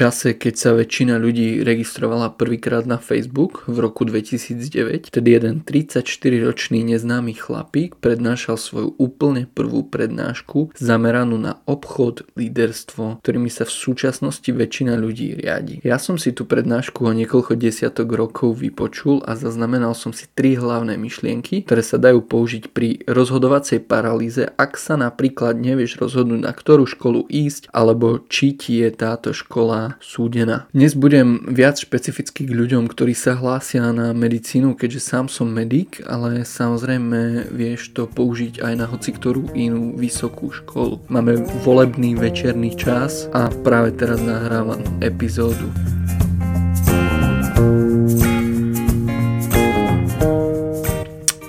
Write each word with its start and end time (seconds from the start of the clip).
čase, 0.00 0.32
keď 0.32 0.54
sa 0.56 0.70
väčšina 0.72 1.20
ľudí 1.20 1.60
registrovala 1.60 2.32
prvýkrát 2.32 2.88
na 2.88 2.96
Facebook 2.96 3.68
v 3.68 3.84
roku 3.84 4.08
2009, 4.08 5.12
tedy 5.12 5.36
jeden 5.36 5.60
34-ročný 5.60 6.80
neznámy 6.88 7.36
chlapík 7.36 8.00
prednášal 8.00 8.56
svoju 8.56 8.96
úplne 8.96 9.44
prvú 9.44 9.84
prednášku 9.84 10.72
zameranú 10.72 11.36
na 11.36 11.60
obchod, 11.68 12.24
líderstvo, 12.32 13.20
ktorými 13.20 13.52
sa 13.52 13.68
v 13.68 13.76
súčasnosti 13.76 14.48
väčšina 14.48 14.96
ľudí 14.96 15.36
riadi. 15.36 15.84
Ja 15.84 16.00
som 16.00 16.16
si 16.16 16.32
tú 16.32 16.48
prednášku 16.48 17.04
o 17.04 17.12
niekoľko 17.12 17.60
desiatok 17.60 18.08
rokov 18.16 18.56
vypočul 18.56 19.20
a 19.28 19.36
zaznamenal 19.36 19.92
som 19.92 20.16
si 20.16 20.32
tri 20.32 20.56
hlavné 20.56 20.96
myšlienky, 20.96 21.68
ktoré 21.68 21.84
sa 21.84 22.00
dajú 22.00 22.24
použiť 22.24 22.72
pri 22.72 23.04
rozhodovacej 23.04 23.84
paralýze, 23.84 24.48
ak 24.48 24.80
sa 24.80 24.96
napríklad 24.96 25.60
nevieš 25.60 26.00
rozhodnúť, 26.00 26.40
na 26.40 26.56
ktorú 26.56 26.88
školu 26.88 27.28
ísť, 27.28 27.68
alebo 27.76 28.24
či 28.32 28.56
ti 28.56 28.80
je 28.80 28.88
táto 28.96 29.36
škola 29.36 29.89
súdená. 29.98 30.70
Dnes 30.70 30.94
budem 30.94 31.42
viac 31.50 31.80
špecificky 31.82 32.46
k 32.46 32.54
ľuďom, 32.54 32.86
ktorí 32.86 33.16
sa 33.16 33.34
hlásia 33.34 33.90
na 33.90 34.14
medicínu, 34.14 34.78
keďže 34.78 35.00
sám 35.02 35.26
som 35.26 35.50
medic, 35.50 35.98
ale 36.06 36.46
samozrejme 36.46 37.50
vieš 37.50 37.90
to 37.90 38.06
použiť 38.06 38.62
aj 38.62 38.74
na 38.78 38.86
hoci 38.86 39.10
ktorú 39.10 39.50
inú 39.58 39.98
vysokú 39.98 40.54
školu. 40.54 41.02
Máme 41.10 41.42
volebný 41.66 42.14
večerný 42.14 42.78
čas 42.78 43.26
a 43.34 43.50
práve 43.50 43.96
teraz 43.96 44.22
nahrávam 44.22 44.84
epizódu. 45.02 45.66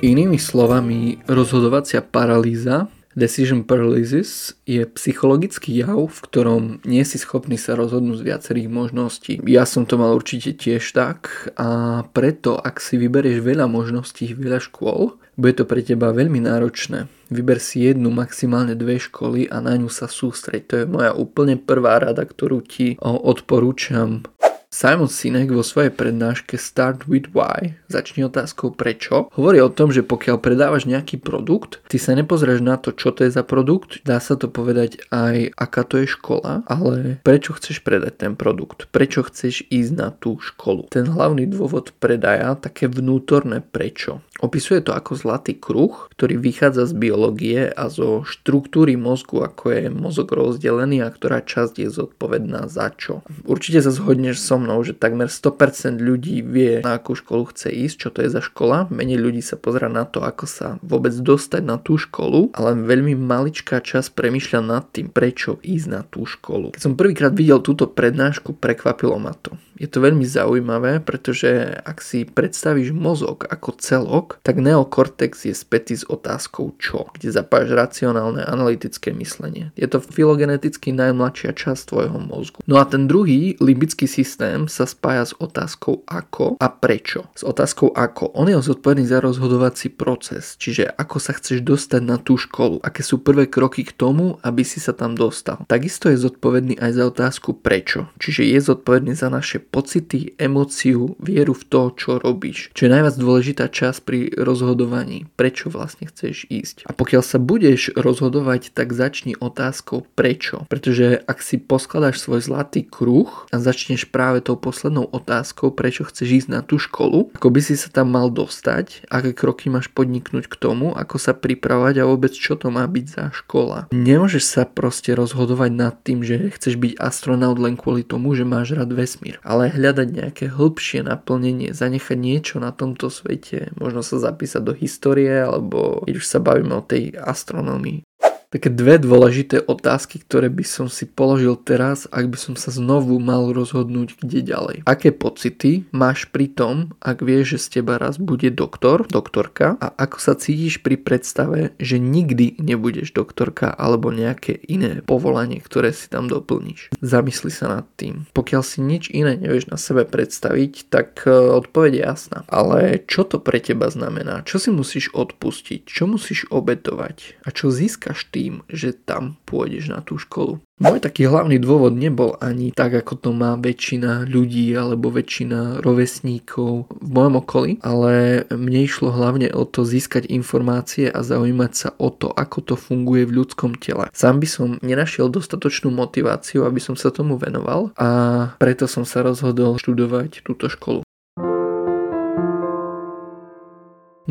Inými 0.02 0.41
slovami, 0.41 1.21
rozhodovacia 1.30 2.02
paralýza 2.02 2.90
Decision 3.11 3.67
paralysis 3.67 4.55
je 4.63 4.88
psychologický 4.95 5.83
jav, 5.83 6.07
v 6.07 6.20
ktorom 6.23 6.63
nie 6.88 7.03
si 7.03 7.20
schopný 7.20 7.59
sa 7.59 7.75
rozhodnúť 7.75 8.23
z 8.23 8.27
viacerých 8.27 8.70
možností. 8.71 9.34
Ja 9.43 9.67
som 9.67 9.84
to 9.84 9.99
mal 9.99 10.15
určite 10.15 10.55
tiež 10.55 10.84
tak 10.95 11.51
a 11.59 12.01
preto, 12.15 12.55
ak 12.55 12.79
si 12.79 12.95
vyberieš 12.95 13.43
veľa 13.43 13.68
možností, 13.68 14.31
veľa 14.31 14.63
škôl, 14.63 15.20
bude 15.35 15.57
to 15.59 15.63
pre 15.68 15.84
teba 15.84 16.12
veľmi 16.12 16.43
náročné. 16.43 17.07
Vyber 17.31 17.63
si 17.63 17.87
jednu, 17.87 18.12
maximálne 18.12 18.76
dve 18.76 18.99
školy 18.99 19.48
a 19.48 19.63
na 19.63 19.79
ňu 19.79 19.87
sa 19.87 20.12
sústreď. 20.12 20.62
To 20.68 20.75
je 20.84 20.85
moja 20.85 21.15
úplne 21.15 21.55
prvá 21.55 21.99
rada, 22.03 22.27
ktorú 22.27 22.59
ti 22.59 22.99
odporúčam 22.99 24.27
Simon 24.72 25.12
Sinek 25.12 25.52
vo 25.52 25.68
svojej 25.68 25.91
prednáške 25.91 26.55
Start 26.55 27.04
with 27.04 27.36
Why, 27.36 27.76
začni 27.91 28.24
otázkou 28.24 28.72
prečo, 28.72 29.27
hovorí 29.36 29.60
o 29.60 29.68
tom, 29.68 29.91
že 29.91 30.00
pokiaľ 30.00 30.40
predávaš 30.40 30.88
nejaký 30.88 31.20
produkt, 31.20 31.84
ty 31.91 32.00
sa 32.00 32.16
nepozrieš 32.16 32.64
na 32.64 32.80
to, 32.80 32.96
čo 32.96 33.12
to 33.12 33.27
je 33.27 33.36
za 33.36 33.44
produkt, 33.44 33.99
dá 34.08 34.24
sa 34.24 34.40
to 34.40 34.48
povedať 34.48 35.04
aj 35.12 35.52
aká 35.60 35.84
to 35.84 35.99
je 35.99 36.16
škola, 36.16 36.64
ale 36.72 37.20
prečo 37.20 37.52
chceš 37.52 37.84
predať 37.84 38.24
ten 38.24 38.34
produkt, 38.40 38.88
prečo 38.96 39.27
chceš 39.27 39.68
ísť 39.68 39.92
na 39.92 40.08
tú 40.16 40.40
školu. 40.40 40.88
Ten 40.88 41.04
hlavný 41.04 41.52
dôvod 41.52 41.92
predaja, 41.99 42.55
také 42.55 42.88
vnútorné 42.88 43.60
prečo. 43.60 44.24
Opisuje 44.40 44.80
to 44.82 44.96
ako 44.96 45.20
zlatý 45.20 45.54
kruh, 45.54 46.08
ktorý 46.16 46.40
vychádza 46.40 46.90
z 46.90 46.98
biológie 46.98 47.68
a 47.68 47.92
zo 47.92 48.24
štruktúry 48.24 48.96
mozgu, 48.96 49.44
ako 49.44 49.70
je 49.70 49.84
mozog 49.92 50.32
rozdelený 50.32 51.04
a 51.04 51.14
ktorá 51.14 51.44
časť 51.44 51.77
je 51.77 51.92
zodpovedná 51.92 52.66
za 52.72 52.90
čo. 52.96 53.22
Určite 53.46 53.86
sa 53.86 53.94
zhodneš 53.94 54.42
so 54.42 54.60
mnou, 54.62 54.85
že 54.85 54.93
takmer 54.93 55.27
100% 55.27 55.98
ľudí 55.98 56.45
vie, 56.45 56.85
na 56.85 57.01
akú 57.01 57.17
školu 57.17 57.49
chce 57.49 57.73
ísť, 57.73 57.95
čo 57.98 58.09
to 58.13 58.21
je 58.21 58.29
za 58.29 58.41
škola. 58.45 58.85
Menej 58.93 59.18
ľudí 59.18 59.41
sa 59.41 59.57
pozera 59.57 59.90
na 59.90 60.05
to, 60.05 60.21
ako 60.21 60.45
sa 60.45 60.77
vôbec 60.85 61.12
dostať 61.18 61.62
na 61.65 61.81
tú 61.81 61.98
školu, 61.98 62.53
ale 62.53 62.77
veľmi 62.77 63.18
maličká 63.18 63.81
časť 63.81 64.13
premýšľa 64.13 64.62
nad 64.62 64.85
tým, 64.94 65.09
prečo 65.09 65.57
ísť 65.66 65.88
na 65.90 66.01
tú 66.06 66.29
školu. 66.29 66.78
Keď 66.78 66.81
som 66.85 66.94
prvýkrát 66.94 67.34
videl 67.34 67.57
túto 67.59 67.90
prednášku, 67.90 68.53
prekvapilo 68.62 69.18
ma 69.18 69.34
to. 69.34 69.57
Je 69.81 69.90
to 69.90 69.97
veľmi 69.97 70.22
zaujímavé, 70.22 71.01
pretože 71.01 71.50
ak 71.81 72.06
si 72.06 72.22
predstavíš 72.22 72.94
mozog 72.94 73.50
ako 73.50 73.74
celok, 73.81 74.38
tak 74.46 74.62
neokortex 74.62 75.50
je 75.50 75.57
spätý 75.57 75.97
s 75.97 76.06
otázkou 76.06 76.78
čo, 76.78 77.09
kde 77.18 77.34
zapáš 77.34 77.74
racionálne 77.74 78.46
analytické 78.46 79.09
myslenie. 79.18 79.74
Je 79.74 79.90
to 79.90 79.97
filogeneticky 79.97 80.94
najmladšia 80.94 81.58
časť 81.58 81.81
tvojho 81.90 82.22
mozgu. 82.22 82.62
No 82.69 82.78
a 82.78 82.86
ten 82.86 83.09
druhý, 83.09 83.58
limbický 83.58 84.06
systém, 84.06 84.69
sa 84.69 84.86
spája 84.86 85.25
s 85.25 85.34
otázkou 85.34 86.06
ako 86.06 86.62
a 86.62 86.68
prečo. 86.69 87.25
S 87.34 87.42
otázkou 87.42 87.90
ako. 87.90 88.38
On 88.38 88.46
je 88.46 88.62
zodpovedný 88.62 89.09
za 89.09 89.18
rozhodovací 89.18 89.90
proces, 89.90 90.62
čiže 90.62 90.86
ako 90.94 91.18
sa 91.18 91.34
chceš 91.34 91.66
dostať 91.66 92.02
na 92.06 92.22
tú 92.22 92.38
školu, 92.38 92.78
aké 92.86 93.02
sú 93.02 93.18
prvé 93.18 93.50
kroky 93.50 93.81
k 93.81 93.98
tomu, 93.98 94.38
aby 94.46 94.62
si 94.62 94.78
sa 94.78 94.94
tam 94.94 95.18
dostal. 95.18 95.66
Takisto 95.66 96.13
je 96.13 96.22
zodpovedný 96.22 96.78
aj 96.78 96.92
za 96.94 97.03
otázku 97.09 97.58
prečo, 97.58 98.13
čiže 98.22 98.46
je 98.46 98.59
zodpovedný 98.62 99.18
za 99.18 99.34
naše 99.34 99.71
pocity, 99.72 100.36
emóciu, 100.36 101.16
vieru 101.18 101.56
v 101.56 101.64
to, 101.66 101.82
čo 101.96 102.20
robíš. 102.20 102.70
Čo 102.76 102.86
je 102.88 102.94
najviac 102.94 103.16
dôležitá 103.16 103.66
časť 103.72 104.00
pri 104.04 104.20
rozhodovaní, 104.36 105.26
prečo 105.40 105.72
vlastne 105.72 106.12
chceš 106.12 106.46
ísť. 106.52 106.86
A 106.86 106.92
pokiaľ 106.92 107.24
sa 107.24 107.40
budeš 107.40 107.96
rozhodovať, 107.96 108.76
tak 108.76 108.92
začni 108.92 109.34
otázkou 109.40 110.06
prečo. 110.14 110.68
Pretože 110.68 111.24
ak 111.24 111.40
si 111.40 111.58
poskladáš 111.58 112.20
svoj 112.20 112.44
zlatý 112.44 112.84
kruh 112.84 113.31
a 113.50 113.58
začneš 113.58 114.12
práve 114.12 114.44
tou 114.44 114.60
poslednou 114.60 115.08
otázkou, 115.08 115.72
prečo 115.72 116.04
chceš 116.04 116.46
ísť 116.46 116.50
na 116.52 116.62
tú 116.62 116.76
školu, 116.76 117.31
ako 117.31 117.48
by 117.48 117.62
si 117.64 117.80
sa 117.80 117.88
tam 117.88 118.12
mal 118.12 118.28
dostať, 118.28 119.08
aké 119.08 119.31
kroky 119.31 119.72
máš 119.72 119.88
podniknúť 119.88 120.52
k 120.52 120.56
tomu, 120.60 120.92
ako 120.92 121.16
sa 121.16 121.31
pripravať 121.31 122.04
a 122.04 122.08
vôbec 122.10 122.36
čo 122.36 122.58
to 122.58 122.74
má 122.74 122.84
byť 122.84 123.06
za 123.08 123.26
škola. 123.31 123.88
Nemôžeš 123.94 124.44
sa 124.44 124.64
proste 124.66 125.14
rozhodovať 125.14 125.72
nad 125.72 125.94
tým, 126.02 126.26
že 126.26 126.50
chceš 126.58 126.76
byť 126.81 126.98
astronaut 126.98 127.62
len 127.62 127.78
kvôli 127.78 128.02
tomu, 128.02 128.34
že 128.34 128.44
máš 128.44 128.74
rád 128.74 128.92
vesmír. 128.98 129.38
Ale 129.46 129.61
ale 129.62 129.70
hľadať 129.70 130.08
nejaké 130.10 130.46
hĺbšie 130.50 131.06
naplnenie, 131.06 131.78
zanechať 131.78 132.18
niečo 132.18 132.58
na 132.58 132.74
tomto 132.74 133.14
svete, 133.14 133.70
možno 133.78 134.02
sa 134.02 134.18
zapísať 134.18 134.62
do 134.66 134.74
histórie, 134.74 135.46
alebo 135.46 136.02
keď 136.10 136.18
už 136.18 136.26
sa 136.26 136.42
bavíme 136.42 136.74
o 136.74 136.82
tej 136.82 137.14
astronomii, 137.14 138.02
také 138.51 138.67
dve 138.67 139.00
dôležité 139.00 139.63
otázky, 139.63 140.19
ktoré 140.19 140.51
by 140.51 140.67
som 140.67 140.91
si 140.91 141.07
položil 141.07 141.56
teraz, 141.56 142.06
ak 142.12 142.28
by 142.28 142.38
som 142.38 142.53
sa 142.59 142.69
znovu 142.69 143.16
mal 143.17 143.47
rozhodnúť, 143.56 144.19
kde 144.19 144.44
ďalej. 144.44 144.78
Aké 144.84 145.16
pocity 145.16 145.88
máš 145.95 146.28
pri 146.28 146.51
tom, 146.51 146.91
ak 147.00 147.23
vieš, 147.23 147.56
že 147.56 147.59
z 147.63 147.67
teba 147.79 147.95
raz 147.95 148.19
bude 148.19 148.51
doktor, 148.51 149.07
doktorka 149.07 149.79
a 149.79 149.88
ako 149.95 150.17
sa 150.19 150.35
cítiš 150.35 150.84
pri 150.84 151.00
predstave, 151.00 151.72
že 151.79 151.95
nikdy 151.95 152.59
nebudeš 152.59 153.16
doktorka 153.16 153.72
alebo 153.72 154.12
nejaké 154.12 154.59
iné 154.68 155.00
povolanie, 155.00 155.63
ktoré 155.63 155.95
si 155.95 156.12
tam 156.12 156.28
doplníš. 156.28 156.91
Zamysli 157.00 157.56
sa 157.56 157.72
nad 157.72 157.88
tým. 157.95 158.28
Pokiaľ 158.35 158.62
si 158.68 158.83
nič 158.83 159.07
iné 159.16 159.39
nevieš 159.39 159.72
na 159.72 159.79
sebe 159.79 160.03
predstaviť, 160.03 160.91
tak 160.91 161.23
e, 161.23 161.31
odpoveď 161.31 161.91
je 161.95 162.03
jasná. 162.03 162.39
Ale 162.51 163.00
čo 163.07 163.23
to 163.23 163.39
pre 163.39 163.63
teba 163.63 163.88
znamená? 163.88 164.44
Čo 164.44 164.59
si 164.59 164.69
musíš 164.75 165.07
odpustiť? 165.16 165.88
Čo 165.88 166.12
musíš 166.12 166.51
obetovať? 166.51 167.39
A 167.47 167.56
čo 167.56 167.72
získaš 167.72 168.28
ty 168.28 168.41
tým, 168.41 168.66
že 168.66 168.97
tam 168.97 169.38
pôjdeš 169.46 169.94
na 169.94 170.02
tú 170.02 170.18
školu. 170.18 170.57
Môj 170.81 170.97
taký 170.97 171.29
hlavný 171.29 171.62
dôvod 171.62 171.94
nebol 171.94 172.41
ani 172.41 172.74
tak, 172.74 172.97
ako 172.97 173.13
to 173.22 173.29
má 173.29 173.53
väčšina 173.53 174.25
ľudí 174.25 174.74
alebo 174.74 175.13
väčšina 175.13 175.85
rovesníkov 175.85 176.90
v 176.90 177.09
mojom 177.13 177.38
okolí, 177.38 177.72
ale 177.85 178.41
mne 178.50 178.90
išlo 178.90 179.13
hlavne 179.13 179.53
o 179.53 179.62
to 179.69 179.85
získať 179.85 180.25
informácie 180.34 181.06
a 181.06 181.22
zaujímať 181.22 181.72
sa 181.78 181.90
o 182.01 182.09
to, 182.09 182.34
ako 182.34 182.74
to 182.74 182.74
funguje 182.74 183.30
v 183.30 183.46
ľudskom 183.46 183.78
tele. 183.78 184.09
Sám 184.09 184.41
by 184.41 184.47
som 184.50 184.81
nenašiel 184.81 185.30
dostatočnú 185.30 185.94
motiváciu, 185.94 186.66
aby 186.66 186.81
som 186.81 186.97
sa 186.97 187.13
tomu 187.13 187.38
venoval 187.38 187.94
a 187.94 188.09
preto 188.57 188.90
som 188.90 189.06
sa 189.06 189.22
rozhodol 189.22 189.78
študovať 189.78 190.41
túto 190.41 190.66
školu. 190.66 191.06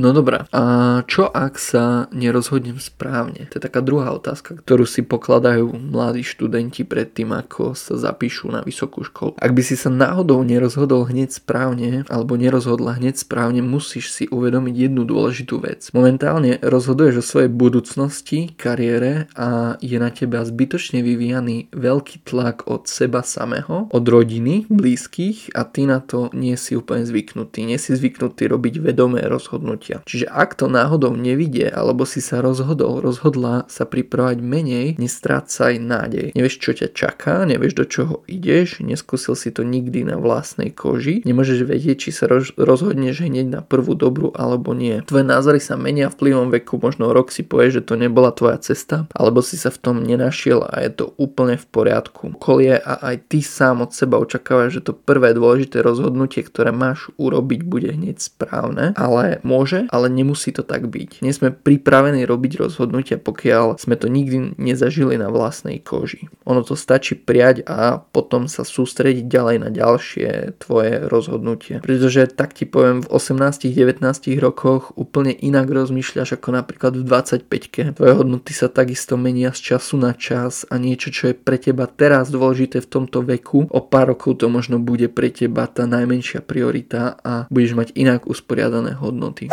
No 0.01 0.17
dobré, 0.17 0.49
a 0.49 1.05
čo 1.05 1.29
ak 1.29 1.61
sa 1.61 2.09
nerozhodnem 2.09 2.81
správne? 2.81 3.45
To 3.53 3.61
je 3.61 3.67
taká 3.69 3.85
druhá 3.85 4.17
otázka, 4.17 4.57
ktorú 4.57 4.89
si 4.89 5.05
pokladajú 5.05 5.77
mladí 5.77 6.25
študenti 6.25 6.89
pred 6.89 7.13
tým, 7.13 7.37
ako 7.37 7.77
sa 7.77 8.01
zapíšu 8.01 8.49
na 8.49 8.65
vysokú 8.65 9.05
školu. 9.05 9.37
Ak 9.37 9.53
by 9.53 9.61
si 9.61 9.77
sa 9.77 9.93
náhodou 9.93 10.41
nerozhodol 10.41 11.05
hneď 11.05 11.37
správne, 11.37 12.09
alebo 12.09 12.41
nerozhodla 12.41 12.97
hneď 12.97 13.21
správne, 13.21 13.61
musíš 13.61 14.09
si 14.17 14.25
uvedomiť 14.25 14.89
jednu 14.89 15.05
dôležitú 15.05 15.61
vec. 15.61 15.93
Momentálne 15.93 16.57
rozhoduješ 16.65 17.21
o 17.21 17.29
svojej 17.37 17.53
budúcnosti, 17.53 18.57
kariére 18.57 19.29
a 19.37 19.77
je 19.85 20.01
na 20.01 20.09
teba 20.09 20.41
zbytočne 20.49 21.05
vyvíjaný 21.05 21.69
veľký 21.77 22.25
tlak 22.25 22.73
od 22.73 22.89
seba 22.89 23.21
samého, 23.21 23.93
od 23.93 24.05
rodiny, 24.09 24.65
blízkych 24.73 25.53
a 25.53 25.69
ty 25.69 25.85
na 25.85 26.01
to 26.01 26.33
nie 26.33 26.57
si 26.57 26.73
úplne 26.73 27.05
zvyknutý. 27.05 27.69
Nie 27.69 27.77
si 27.77 27.93
zvyknutý 27.93 28.49
robiť 28.49 28.81
vedomé 28.81 29.29
rozhodnutia 29.29 29.90
rozhodnutia. 29.91 30.07
Čiže 30.07 30.27
ak 30.31 30.51
to 30.55 30.67
náhodou 30.71 31.13
nevidie, 31.19 31.67
alebo 31.67 32.07
si 32.07 32.23
sa 32.23 32.39
rozhodol, 32.41 33.03
rozhodla 33.03 33.67
sa 33.67 33.85
pripravať 33.87 34.39
menej, 34.39 34.87
nestrácaj 34.99 35.79
nádej. 35.79 36.27
Nevieš, 36.35 36.57
čo 36.63 36.71
ťa 36.75 36.89
čaká, 36.95 37.43
nevieš, 37.47 37.75
do 37.75 37.85
čoho 37.87 38.15
ideš, 38.31 38.83
neskúsil 38.83 39.35
si 39.35 39.51
to 39.51 39.67
nikdy 39.67 40.07
na 40.07 40.17
vlastnej 40.17 40.71
koži, 40.71 41.23
nemôžeš 41.27 41.67
vedieť, 41.67 42.09
či 42.09 42.11
sa 42.15 42.31
rozhodneš 42.57 43.27
hneď 43.27 43.47
na 43.51 43.61
prvú 43.63 43.99
dobrú 43.99 44.31
alebo 44.35 44.73
nie. 44.77 45.03
Tvoje 45.07 45.27
názory 45.27 45.59
sa 45.59 45.75
menia 45.75 46.11
vplyvom 46.11 46.53
veku, 46.55 46.79
možno 46.79 47.11
rok 47.11 47.35
si 47.35 47.43
povieš, 47.43 47.83
že 47.83 47.87
to 47.87 47.95
nebola 47.99 48.31
tvoja 48.35 48.59
cesta, 48.61 49.11
alebo 49.15 49.43
si 49.43 49.59
sa 49.59 49.73
v 49.73 49.81
tom 49.81 49.97
nenašiel 50.03 50.63
a 50.67 50.83
je 50.85 50.91
to 50.93 51.07
úplne 51.17 51.57
v 51.59 51.67
poriadku. 51.71 52.35
Kolie 52.39 52.79
a 52.79 53.01
aj 53.15 53.31
ty 53.31 53.41
sám 53.43 53.83
od 53.85 53.91
seba 53.95 54.21
očakávaš, 54.21 54.81
že 54.81 54.91
to 54.91 54.93
prvé 54.95 55.33
dôležité 55.35 55.83
rozhodnutie, 55.83 56.45
ktoré 56.45 56.71
máš 56.75 57.09
urobiť, 57.17 57.61
bude 57.65 57.91
hneď 57.95 58.21
správne, 58.21 58.93
ale 58.95 59.41
môže, 59.43 59.70
ale 59.91 60.07
nemusí 60.11 60.51
to 60.51 60.67
tak 60.67 60.91
byť. 60.91 61.23
Nie 61.23 61.35
sme 61.35 61.55
pripravení 61.55 62.27
robiť 62.27 62.61
rozhodnutia, 62.61 63.17
pokiaľ 63.21 63.79
sme 63.79 63.95
to 63.95 64.11
nikdy 64.11 64.55
nezažili 64.59 65.15
na 65.15 65.31
vlastnej 65.31 65.79
koži. 65.79 66.27
Ono 66.49 66.65
to 66.67 66.75
stačí 66.75 67.15
prijať 67.15 67.63
a 67.69 68.01
potom 68.01 68.51
sa 68.51 68.67
sústrediť 68.67 69.27
ďalej 69.31 69.57
na 69.63 69.69
ďalšie 69.71 70.59
tvoje 70.59 71.07
rozhodnutie. 71.07 71.79
Pretože 71.85 72.27
tak 72.31 72.57
ti 72.57 72.67
poviem, 72.67 73.05
v 73.05 73.09
18-19 73.09 74.03
rokoch 74.41 74.93
úplne 74.97 75.31
inak 75.31 75.71
rozmýšľaš 75.71 76.41
ako 76.41 76.49
napríklad 76.57 76.99
v 76.99 77.05
25 77.07 78.01
Tvoje 78.01 78.13
hodnoty 78.17 78.57
sa 78.57 78.73
takisto 78.73 79.21
menia 79.21 79.53
z 79.53 79.75
času 79.75 80.01
na 80.01 80.17
čas 80.17 80.65
a 80.73 80.81
niečo, 80.81 81.13
čo 81.13 81.31
je 81.31 81.35
pre 81.37 81.61
teba 81.61 81.85
teraz 81.85 82.33
dôležité 82.33 82.81
v 82.81 82.89
tomto 82.89 83.21
veku, 83.21 83.69
o 83.69 83.81
pár 83.85 84.17
rokov 84.17 84.41
to 84.41 84.49
možno 84.49 84.81
bude 84.81 85.13
pre 85.13 85.29
teba 85.29 85.69
tá 85.69 85.85
najmenšia 85.85 86.41
priorita 86.41 87.21
a 87.21 87.45
budeš 87.53 87.77
mať 87.77 87.89
inak 87.95 88.25
usporiadané 88.25 88.97
hodnoty. 88.97 89.53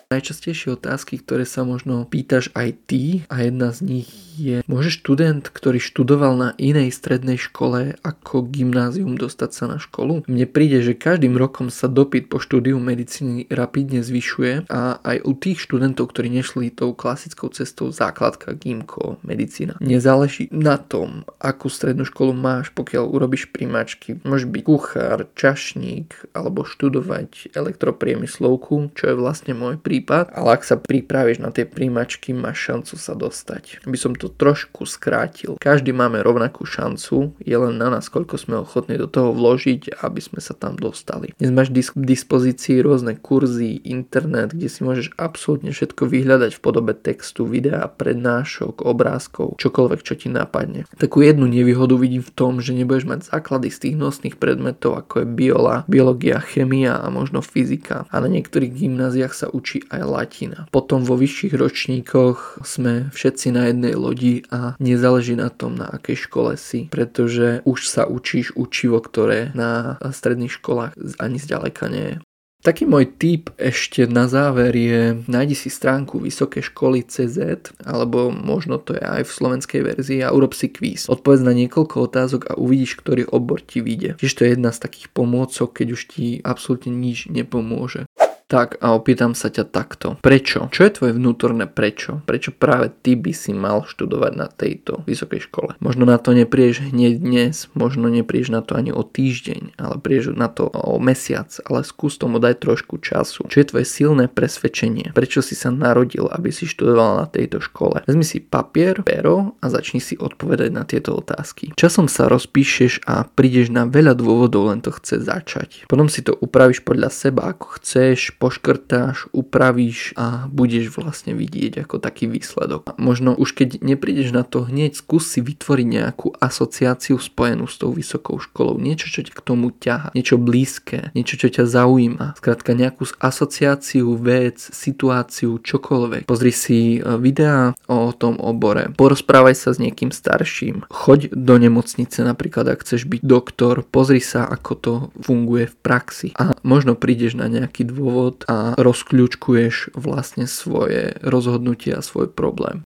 Najčastejšie 0.11 0.75
otázky, 0.75 1.23
ktoré 1.23 1.47
sa 1.47 1.63
možno 1.63 2.03
pýtaš 2.03 2.51
aj 2.51 2.75
ty 2.83 3.23
a 3.31 3.47
jedna 3.47 3.71
z 3.71 3.79
nich 3.79 4.11
je, 4.35 4.59
môže 4.67 4.91
študent, 4.91 5.47
ktorý 5.47 5.79
študoval 5.79 6.35
na 6.35 6.49
inej 6.59 6.91
strednej 6.91 7.39
škole 7.39 7.95
ako 8.03 8.43
gymnázium 8.43 9.15
dostať 9.15 9.51
sa 9.55 9.65
na 9.71 9.77
školu? 9.79 10.27
Mne 10.27 10.51
príde, 10.51 10.83
že 10.83 10.99
každým 10.99 11.39
rokom 11.39 11.71
sa 11.71 11.87
dopyt 11.87 12.27
po 12.27 12.43
štúdiu 12.43 12.75
medicíny 12.75 13.47
rapidne 13.47 14.03
zvyšuje 14.03 14.67
a 14.67 14.99
aj 14.99 15.17
u 15.23 15.31
tých 15.31 15.63
študentov, 15.63 16.11
ktorí 16.11 16.27
nešli 16.27 16.75
tou 16.75 16.91
klasickou 16.91 17.47
cestou 17.55 17.95
základka, 17.95 18.51
gymko, 18.59 19.15
medicína. 19.23 19.79
Nezáleží 19.79 20.51
na 20.51 20.75
tom, 20.75 21.23
akú 21.39 21.71
strednú 21.71 22.03
školu 22.03 22.35
máš, 22.35 22.67
pokiaľ 22.75 23.07
urobíš 23.07 23.47
primačky. 23.55 24.19
Môže 24.27 24.43
byť 24.43 24.63
kuchár, 24.67 25.31
čašník 25.39 26.35
alebo 26.35 26.67
študovať 26.67 27.55
elektropriemyslovku, 27.55 28.91
čo 28.91 29.03
je 29.07 29.15
vlastne 29.15 29.55
môj 29.55 29.79
prípad 29.79 30.00
prípad, 30.01 30.33
ale 30.33 30.57
ak 30.57 30.65
sa 30.65 30.81
pripravíš 30.81 31.37
na 31.37 31.53
tie 31.53 31.69
príjmačky, 31.69 32.33
máš 32.33 32.57
šancu 32.65 32.97
sa 32.97 33.13
dostať. 33.13 33.85
By 33.85 33.97
som 34.01 34.17
to 34.17 34.33
trošku 34.33 34.89
skrátil. 34.89 35.61
Každý 35.61 35.93
máme 35.93 36.25
rovnakú 36.25 36.65
šancu, 36.65 37.37
je 37.37 37.53
len 37.53 37.77
na 37.77 37.93
nás, 37.93 38.09
koľko 38.09 38.41
sme 38.41 38.57
ochotní 38.57 38.97
do 38.97 39.05
toho 39.05 39.29
vložiť, 39.29 40.01
aby 40.01 40.17
sme 40.17 40.41
sa 40.41 40.57
tam 40.57 40.73
dostali. 40.73 41.37
Dnes 41.37 41.53
máš 41.53 41.69
k 41.69 42.01
dispozícii 42.01 42.81
rôzne 42.81 43.13
kurzy, 43.13 43.77
internet, 43.85 44.57
kde 44.57 44.73
si 44.73 44.81
môžeš 44.81 45.13
absolútne 45.21 45.69
všetko 45.69 46.09
vyhľadať 46.09 46.57
v 46.57 46.63
podobe 46.65 46.97
textu, 46.97 47.45
videa, 47.45 47.85
prednášok, 47.85 48.81
obrázkov, 48.81 49.61
čokoľvek, 49.61 50.01
čo 50.01 50.17
ti 50.17 50.33
napadne. 50.33 50.89
Takú 50.97 51.21
jednu 51.21 51.45
nevýhodu 51.45 51.93
vidím 51.93 52.25
v 52.25 52.33
tom, 52.33 52.57
že 52.57 52.73
nebudeš 52.73 53.05
mať 53.05 53.29
základy 53.29 53.69
z 53.69 53.77
tých 53.85 53.95
nosných 54.01 54.41
predmetov, 54.41 54.97
ako 54.97 55.21
je 55.21 55.27
biola, 55.29 55.85
biológia, 55.85 56.41
chemia 56.41 56.97
a 56.97 57.05
možno 57.13 57.45
fyzika. 57.45 58.09
A 58.09 58.17
na 58.17 58.31
niektorých 58.31 58.73
gymnáziách 58.73 59.33
sa 59.35 59.47
učí 59.51 59.83
aj 59.91 60.01
latina. 60.07 60.59
Potom 60.71 61.03
vo 61.03 61.19
vyšších 61.19 61.53
ročníkoch 61.53 62.63
sme 62.63 63.11
všetci 63.11 63.47
na 63.51 63.69
jednej 63.69 63.93
lodi 63.99 64.47
a 64.47 64.79
nezáleží 64.79 65.35
na 65.35 65.51
tom, 65.51 65.75
na 65.75 65.91
akej 65.91 66.31
škole 66.31 66.55
si, 66.55 66.87
pretože 66.87 67.59
už 67.67 67.85
sa 67.85 68.07
učíš 68.07 68.55
učivo, 68.55 69.03
ktoré 69.03 69.51
na 69.51 69.99
stredných 69.99 70.55
školách 70.55 70.95
ani 71.19 71.37
zďaleka 71.37 71.85
nie 71.91 72.07
je. 72.15 72.17
Taký 72.61 72.85
môj 72.85 73.09
tip 73.17 73.49
ešte 73.57 74.05
na 74.05 74.29
záver 74.29 74.69
je, 74.77 75.17
nájdi 75.25 75.57
si 75.57 75.73
stránku 75.73 76.21
Vysoké 76.21 76.61
školy 76.61 77.01
CZ, 77.01 77.73
alebo 77.81 78.29
možno 78.29 78.77
to 78.77 78.93
je 78.93 79.01
aj 79.01 79.25
v 79.25 79.33
slovenskej 79.33 79.81
verzii 79.81 80.21
a 80.21 80.29
urob 80.29 80.53
si 80.53 80.69
kvíz. 80.69 81.09
Odpovedz 81.09 81.41
na 81.41 81.57
niekoľko 81.57 82.05
otázok 82.05 82.53
a 82.53 82.57
uvidíš, 82.61 83.01
ktorý 83.01 83.25
obor 83.33 83.65
ti 83.65 83.81
vyjde. 83.81 84.21
Tiež 84.21 84.37
to 84.37 84.45
je 84.45 84.53
jedna 84.53 84.69
z 84.69 84.77
takých 84.77 85.09
pomôcok, 85.09 85.81
keď 85.81 85.87
už 85.97 86.01
ti 86.05 86.37
absolútne 86.45 86.93
nič 86.93 87.33
nepomôže. 87.33 88.05
Tak 88.51 88.83
a 88.83 88.91
opýtam 88.91 89.31
sa 89.31 89.47
ťa 89.47 89.63
takto. 89.71 90.19
Prečo? 90.19 90.67
Čo 90.75 90.83
je 90.83 90.91
tvoje 90.91 91.15
vnútorné 91.15 91.71
prečo? 91.71 92.19
Prečo 92.27 92.51
práve 92.51 92.91
ty 92.91 93.15
by 93.15 93.31
si 93.31 93.55
mal 93.55 93.87
študovať 93.87 94.31
na 94.35 94.51
tejto 94.51 95.07
vysokej 95.07 95.47
škole? 95.47 95.79
Možno 95.79 96.03
na 96.03 96.19
to 96.19 96.35
neprieš 96.35 96.91
hneď 96.91 97.23
dnes, 97.23 97.71
možno 97.79 98.11
neprieš 98.11 98.51
na 98.51 98.59
to 98.59 98.75
ani 98.75 98.91
o 98.91 99.07
týždeň, 99.07 99.79
ale 99.79 100.03
prieš 100.03 100.35
na 100.35 100.51
to 100.51 100.67
o 100.67 100.99
mesiac, 100.99 101.47
ale 101.63 101.87
skús 101.87 102.19
tomu 102.19 102.43
dať 102.43 102.59
trošku 102.59 102.99
času. 102.99 103.47
Čo 103.47 103.55
je 103.55 103.69
tvoje 103.71 103.87
silné 103.87 104.27
presvedčenie? 104.27 105.15
Prečo 105.15 105.39
si 105.39 105.55
sa 105.55 105.71
narodil, 105.71 106.27
aby 106.27 106.51
si 106.51 106.67
študoval 106.67 107.23
na 107.23 107.27
tejto 107.31 107.63
škole? 107.63 108.03
Vezmi 108.03 108.27
si 108.27 108.43
papier, 108.43 108.99
pero 109.07 109.55
a 109.63 109.71
začni 109.71 110.03
si 110.03 110.19
odpovedať 110.19 110.75
na 110.75 110.83
tieto 110.83 111.15
otázky. 111.15 111.71
Časom 111.79 112.11
sa 112.11 112.27
rozpíšeš 112.27 113.07
a 113.07 113.23
prídeš 113.31 113.71
na 113.71 113.87
veľa 113.87 114.11
dôvodov, 114.11 114.75
len 114.75 114.83
to 114.83 114.91
chce 114.91 115.23
začať. 115.23 115.87
Potom 115.87 116.11
si 116.11 116.19
to 116.19 116.35
upravíš 116.35 116.83
podľa 116.83 117.07
seba, 117.07 117.55
ako 117.55 117.79
chceš, 117.79 118.40
poškrtáš, 118.41 119.29
upravíš 119.29 120.17
a 120.17 120.49
budeš 120.49 120.89
vlastne 120.97 121.37
vidieť 121.37 121.85
ako 121.85 122.01
taký 122.01 122.25
výsledok. 122.25 122.97
Možno 122.97 123.37
už 123.37 123.53
keď 123.53 123.85
neprídeš 123.85 124.33
na 124.33 124.41
to 124.41 124.65
hneď, 124.65 124.97
skús 124.97 125.29
si 125.29 125.45
vytvoriť 125.45 125.87
nejakú 125.87 126.33
asociáciu 126.41 127.21
spojenú 127.21 127.69
s 127.69 127.77
tou 127.77 127.93
vysokou 127.93 128.41
školou. 128.41 128.81
Niečo, 128.81 129.13
čo 129.13 129.21
ťa 129.21 129.33
k 129.37 129.45
tomu 129.45 129.69
ťaha, 129.69 130.17
niečo 130.17 130.41
blízke, 130.41 131.13
niečo, 131.13 131.37
čo 131.37 131.53
ťa 131.53 131.69
zaujíma. 131.69 132.41
Skrátka 132.41 132.73
nejakú 132.73 133.05
asociáciu, 133.21 134.17
vec, 134.17 134.57
situáciu, 134.57 135.61
čokoľvek. 135.61 136.25
Pozri 136.25 136.49
si 136.49 136.97
e, 136.97 136.99
videá 137.21 137.77
o 137.85 138.09
tom 138.15 138.41
obore, 138.41 138.89
porozprávaj 138.95 139.53
sa 139.53 139.69
s 139.75 139.77
niekým 139.77 140.09
starším, 140.09 140.87
choď 140.89 141.29
do 141.35 141.55
nemocnice 141.59 142.23
napríklad, 142.23 142.71
ak 142.71 142.81
chceš 142.81 143.05
byť 143.05 143.21
doktor, 143.21 143.83
pozri 143.85 144.23
sa, 144.23 144.47
ako 144.47 144.71
to 144.79 144.93
funguje 145.19 145.67
v 145.67 145.75
praxi 145.83 146.29
a 146.39 146.55
možno 146.63 146.95
prídeš 146.95 147.35
na 147.35 147.51
nejaký 147.51 147.83
dôvod, 147.83 148.30
dôvod 148.31 148.47
a 148.47 148.75
rozkľúčkuješ 148.79 149.95
vlastne 149.95 150.47
svoje 150.47 151.19
rozhodnutie 151.21 151.93
a 151.93 152.01
svoj 152.01 152.31
problém. 152.31 152.83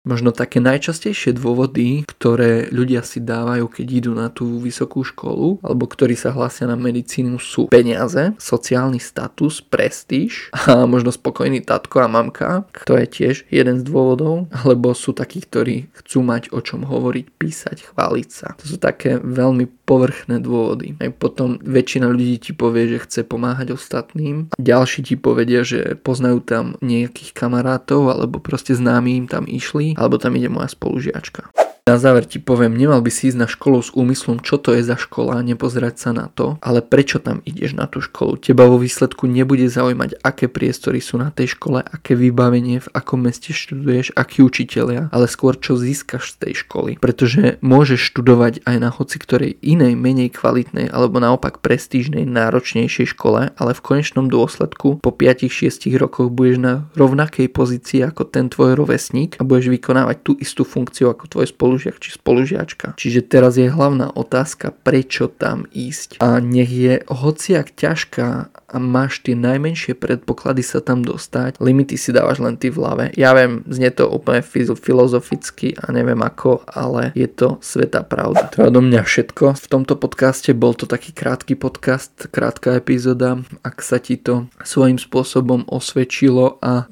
Možno 0.00 0.32
také 0.32 0.64
najčastejšie 0.64 1.36
dôvody, 1.36 2.08
ktoré 2.08 2.72
ľudia 2.72 3.04
si 3.04 3.20
dávajú, 3.20 3.68
keď 3.68 3.86
idú 4.00 4.16
na 4.16 4.32
tú 4.32 4.56
vysokú 4.56 5.04
školu, 5.04 5.60
alebo 5.60 5.84
ktorí 5.84 6.16
sa 6.16 6.32
hlásia 6.32 6.64
na 6.64 6.72
medicínu, 6.72 7.36
sú 7.36 7.68
peniaze, 7.68 8.32
sociálny 8.40 8.96
status, 8.96 9.60
prestíž 9.60 10.48
a 10.56 10.88
možno 10.88 11.12
spokojný 11.12 11.60
tatko 11.60 12.00
a 12.00 12.08
mamka. 12.08 12.64
To 12.88 12.96
je 12.96 13.04
tiež 13.04 13.44
jeden 13.52 13.76
z 13.76 13.84
dôvodov. 13.84 14.48
Alebo 14.64 14.96
sú 14.96 15.12
takí, 15.12 15.44
ktorí 15.44 15.92
chcú 15.92 16.24
mať 16.24 16.48
o 16.56 16.64
čom 16.64 16.88
hovoriť, 16.88 17.36
písať, 17.36 17.92
chváliť 17.92 18.28
sa. 18.32 18.56
To 18.56 18.64
sú 18.64 18.80
také 18.80 19.20
veľmi 19.20 19.68
povrchné 19.90 20.38
dôvody. 20.38 20.94
Aj 21.02 21.10
potom 21.10 21.58
väčšina 21.58 22.06
ľudí 22.06 22.38
ti 22.38 22.54
povie, 22.54 22.94
že 22.94 23.02
chce 23.02 23.20
pomáhať 23.26 23.74
ostatným. 23.74 24.54
Ďalší 24.54 25.02
ti 25.02 25.14
povedia, 25.18 25.66
že 25.66 25.98
poznajú 25.98 26.38
tam 26.46 26.78
nejakých 26.78 27.34
kamarátov 27.34 28.14
alebo 28.14 28.38
proste 28.38 28.78
známi 28.78 29.18
im 29.18 29.26
tam 29.26 29.50
išli 29.50 29.98
alebo 29.98 30.22
tam 30.22 30.38
ide 30.38 30.46
moja 30.46 30.70
spolužiačka. 30.70 31.50
Na 31.88 31.98
záver 31.98 32.28
ti 32.28 32.38
poviem, 32.38 32.76
nemal 32.76 33.02
by 33.02 33.10
si 33.10 33.32
ísť 33.32 33.38
na 33.40 33.48
školu 33.50 33.82
s 33.82 33.90
úmyslom, 33.96 34.38
čo 34.44 34.60
to 34.60 34.76
je 34.78 34.86
za 34.86 34.94
škola, 34.94 35.42
nepozerať 35.42 35.94
sa 35.98 36.10
na 36.14 36.30
to, 36.30 36.60
ale 36.62 36.84
prečo 36.86 37.18
tam 37.18 37.42
ideš 37.42 37.74
na 37.74 37.90
tú 37.90 37.98
školu. 37.98 38.38
Teba 38.38 38.68
vo 38.70 38.78
výsledku 38.78 39.26
nebude 39.26 39.66
zaujímať, 39.66 40.22
aké 40.22 40.46
priestory 40.46 41.02
sú 41.02 41.18
na 41.18 41.34
tej 41.34 41.58
škole, 41.58 41.82
aké 41.82 42.14
vybavenie, 42.14 42.78
v 42.78 42.88
akom 42.94 43.26
meste 43.26 43.50
študuješ, 43.50 44.14
akí 44.14 44.44
učitelia, 44.44 45.10
ale 45.10 45.26
skôr 45.26 45.58
čo 45.58 45.74
získaš 45.74 46.38
z 46.38 46.46
tej 46.46 46.54
školy. 46.62 47.02
Pretože 47.02 47.58
môžeš 47.64 48.12
študovať 48.12 48.62
aj 48.68 48.76
na 48.78 48.94
hoci 48.94 49.16
ktorej 49.18 49.58
inej, 49.58 49.98
menej 49.98 50.30
kvalitnej 50.30 50.92
alebo 50.94 51.18
naopak 51.18 51.58
prestížnej, 51.58 52.22
náročnejšej 52.22 53.18
škole, 53.18 53.50
ale 53.50 53.72
v 53.74 53.80
konečnom 53.82 54.30
dôsledku 54.30 55.02
po 55.02 55.10
5-6 55.10 55.90
rokoch 55.98 56.30
budeš 56.30 56.58
na 56.62 56.74
rovnakej 56.94 57.50
pozícii 57.50 58.06
ako 58.06 58.30
ten 58.30 58.46
tvoj 58.46 58.78
rovesník 58.78 59.40
a 59.40 59.46
budeš 59.48 59.74
vykonávať 59.74 60.16
tú 60.22 60.32
istú 60.38 60.62
funkciu 60.62 61.10
ako 61.10 61.26
tvoj 61.26 61.46
spolu 61.50 61.79
spolužiak 61.80 61.96
či 61.96 62.10
spolužiačka. 62.20 62.86
Čiže 63.00 63.20
teraz 63.24 63.56
je 63.56 63.72
hlavná 63.72 64.12
otázka, 64.12 64.76
prečo 64.84 65.32
tam 65.32 65.64
ísť. 65.72 66.20
A 66.20 66.36
nech 66.44 66.68
je 66.68 67.00
hociak 67.08 67.72
ťažká 67.72 68.52
a 68.52 68.76
máš 68.78 69.24
tie 69.24 69.34
najmenšie 69.34 69.98
predpoklady 69.98 70.62
sa 70.62 70.78
tam 70.78 71.02
dostať, 71.02 71.58
limity 71.58 71.98
si 71.98 72.14
dávaš 72.14 72.38
len 72.38 72.54
ty 72.54 72.70
v 72.70 72.78
hlave. 72.78 73.04
Ja 73.18 73.34
viem, 73.34 73.66
znie 73.66 73.90
to 73.90 74.06
úplne 74.06 74.44
filozoficky 74.78 75.74
a 75.74 75.90
neviem 75.90 76.20
ako, 76.22 76.62
ale 76.70 77.10
je 77.18 77.26
to 77.26 77.58
sveta 77.58 78.06
pravda. 78.06 78.52
To 78.54 78.62
je 78.62 78.70
odo 78.70 78.80
mňa 78.84 79.02
všetko. 79.02 79.58
V 79.58 79.66
tomto 79.66 79.98
podcaste 79.98 80.54
bol 80.54 80.78
to 80.78 80.86
taký 80.86 81.10
krátky 81.10 81.58
podcast, 81.58 82.30
krátka 82.30 82.78
epizóda. 82.78 83.42
Ak 83.66 83.82
sa 83.82 83.98
ti 83.98 84.14
to 84.14 84.46
svojím 84.62 85.02
spôsobom 85.02 85.66
osvedčilo 85.66 86.62
a 86.62 86.86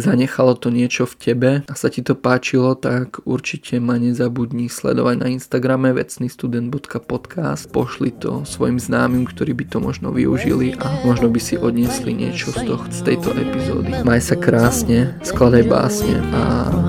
zanechalo 0.00 0.56
to 0.56 0.72
niečo 0.72 1.04
v 1.04 1.14
tebe 1.20 1.50
a 1.68 1.72
sa 1.76 1.92
ti 1.92 2.00
to 2.00 2.16
páčilo, 2.16 2.72
tak 2.72 3.20
určite 3.28 3.76
ma 3.82 4.00
nezabudni 4.18 4.66
sledovať 4.66 5.22
na 5.22 5.30
Instagrame 5.30 5.94
vecnystudent.podcast. 5.94 7.70
Pošli 7.70 8.10
to 8.18 8.42
svojim 8.42 8.82
známym, 8.82 9.30
ktorí 9.30 9.54
by 9.54 9.70
to 9.70 9.78
možno 9.78 10.10
využili 10.10 10.74
a 10.74 11.06
možno 11.06 11.30
by 11.30 11.38
si 11.38 11.54
odniesli 11.54 12.18
niečo 12.18 12.50
z, 12.50 12.66
toho, 12.66 12.82
z 12.90 12.98
tejto 13.06 13.30
epizódy. 13.38 13.94
Maj 14.02 14.26
sa 14.26 14.34
krásne, 14.34 15.14
skladaj 15.22 15.70
básne 15.70 16.18
a 16.34 16.42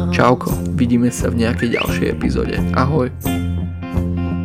čauko. 0.09 0.49
Vidíme 0.73 1.13
sa 1.13 1.29
v 1.29 1.45
nejakej 1.45 1.77
ďalšej 1.77 2.07
epizóde. 2.17 2.57
Ahoj. 2.73 3.13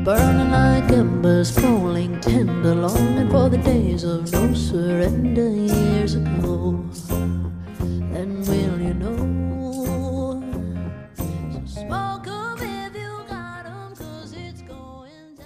Burning 0.05 0.53
like 0.53 0.93
embers, 0.93 1.49
falling 1.49 2.21
tender, 2.21 2.77
longing 2.77 3.33
for 3.33 3.49
the 3.49 3.57
days 3.65 4.05
of 4.05 4.29
no 4.29 4.53
surrender 4.53 5.49
years 5.49 6.21
ago. 6.21 6.85
And 8.13 8.45
will 8.45 8.74